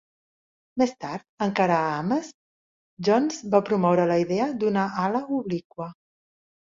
Més 0.81 0.93
tard, 1.03 1.25
encara 1.47 1.75
a 1.81 1.91
Ames, 1.99 2.31
Jones 3.09 3.39
va 3.57 3.63
promoure 3.71 4.09
la 4.13 4.19
idea 4.27 4.49
d'una 4.65 4.87
ala 5.07 5.23
obliqua. 5.43 5.91